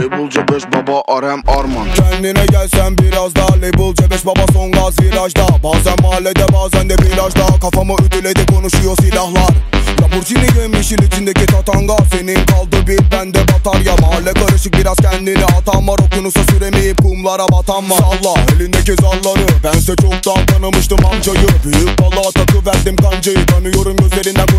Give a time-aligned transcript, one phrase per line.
[0.00, 1.86] Label C5 baba RM Arman.
[1.94, 5.46] Kendine gelsen biraz daha label C5 baba son gaz virajda.
[5.62, 9.54] Bazen mahallede bazen de plajda Kafamı ütüledi konuşuyor silahlar.
[10.02, 11.96] Lamborghini yeşil içindeki tatanga.
[12.12, 13.96] Senin kaldı bir bende batarya.
[14.00, 17.98] Mahalle karışık biraz kendini atan var Okyanusa süremeyip kumlara batan var.
[17.98, 21.48] Salla elindeki zalları Bense çoktan tanımıştım amcayı.
[21.64, 21.89] Büyük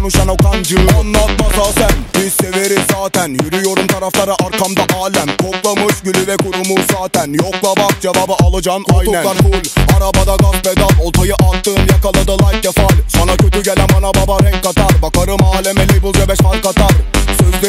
[0.01, 1.91] gözlerinden konuşan o kancı Anlatmasa sen.
[2.15, 3.29] Biz severiz zaten.
[3.29, 5.37] Yürüyorum taraflara arkamda alem.
[5.37, 7.33] Koklamış gülü ve kurumuş zaten.
[7.33, 9.23] Yokla bak cevabı alacağım aynen.
[9.23, 9.95] Full.
[9.97, 11.05] Arabada gaz pedal.
[11.05, 16.11] Oltayı attım yakaladı like kefal Sana kötü gelen bana baba renk katar Bakarım aleme label
[16.19, 16.90] C5 fark atar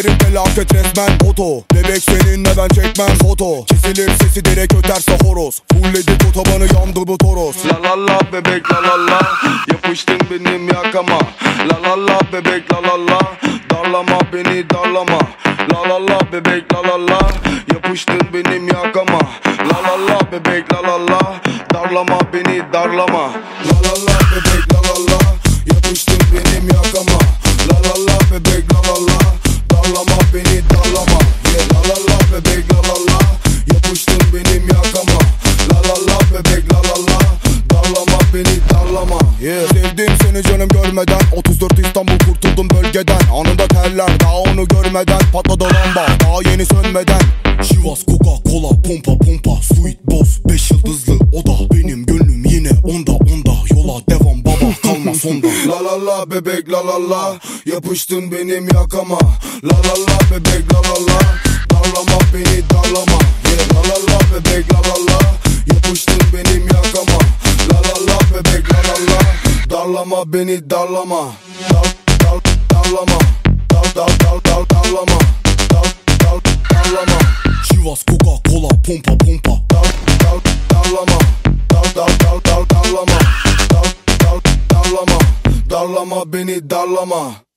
[0.02, 6.22] Sözlerim felaket resmen oto Bebek seninle ben çekmem foto Kesilir sesi direkt öterse horoz Fullledik
[6.28, 9.20] otobanı yandı bu toros La la la bebek la la la
[9.72, 11.18] Yapıştın benim yakama
[11.68, 13.20] La la la bebek la la la
[13.70, 15.18] Darlama beni darlama
[15.72, 17.20] La la la bebek la la la
[17.72, 21.40] Yapıştın benim yakama La la la bebek la la la
[21.74, 23.30] Darlama beni darlama
[23.68, 25.20] La la la bebek la la la
[25.74, 27.18] Yapıştın benim yakama
[27.68, 29.11] La la la bebek la la la
[38.34, 39.68] beni darlama yeah.
[39.68, 41.20] Sevdim seni canım görmeden.
[41.36, 43.20] 34 İstanbul kurtuldum bölgeden.
[43.32, 45.20] Anında teller daha onu görmeden.
[45.32, 47.20] Patladı lamba daha yeni sönmeden.
[47.62, 49.62] Şivas Coca Cola pompa pompa.
[49.62, 53.54] Sweet boss 5 yıldızlı o da Benim gönlüm yine onda onda.
[53.70, 55.46] Yola devam baba kalma sonda.
[55.68, 57.38] La la la bebek la la la.
[57.66, 59.18] Yapıştın benim yakama.
[59.64, 60.81] La la la bebek la
[69.82, 71.32] Darlama beni darlama.
[71.70, 71.86] Dar,
[72.20, 72.40] dar,
[72.70, 73.18] darlama.
[73.68, 75.18] Dar, dar, dar, dar, darlama.
[75.70, 75.88] Dar,
[76.22, 76.38] dar,
[76.70, 77.18] darlama.
[77.66, 79.50] Şivas Coca Cola pompa pompa.
[79.70, 79.86] Dar,
[80.22, 80.38] dar,
[80.70, 81.18] darlama.
[81.70, 83.18] Dar, dar, dar, dar, darlama.
[83.70, 83.88] Dar,
[84.22, 84.40] dar,
[84.70, 85.18] darlama.
[85.70, 87.51] Darlama beni darlama